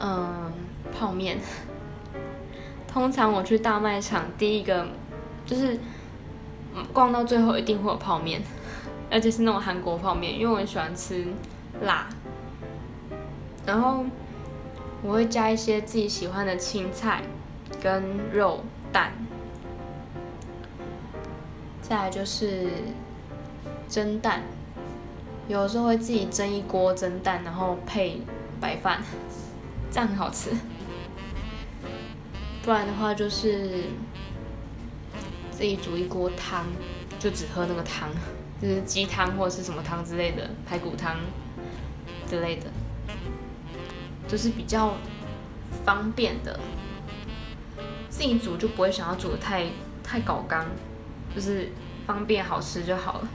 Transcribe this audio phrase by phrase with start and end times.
[0.00, 0.52] 嗯，
[0.98, 1.38] 泡面。
[2.88, 4.86] 通常我去大卖场，第一个
[5.46, 5.78] 就是
[6.92, 8.42] 逛到最后一定会有泡面，
[9.10, 11.24] 而且是那种韩国泡面，因为我很喜欢吃
[11.82, 12.08] 辣。
[13.64, 14.04] 然后
[15.02, 17.22] 我会加一些自己喜欢的青菜
[17.80, 18.60] 跟肉
[18.90, 19.12] 蛋，
[21.80, 22.68] 再来就是
[23.88, 24.40] 蒸蛋，
[25.46, 28.22] 有时候会自己蒸一锅蒸蛋，然后配
[28.60, 29.00] 白饭，
[29.90, 30.50] 这样很好吃。
[32.62, 33.84] 不然的话就是
[35.50, 36.66] 自己煮一锅汤，
[37.18, 38.08] 就只喝那个汤，
[38.60, 41.16] 就是鸡汤或者是什么汤之类的，排骨汤
[42.28, 42.66] 之类的，
[44.28, 44.94] 就是比较
[45.84, 46.60] 方便的。
[48.08, 49.66] 自己煮就不会想要煮的太
[50.04, 50.66] 太搞刚，
[51.34, 51.70] 就是
[52.06, 53.28] 方便好吃就好了。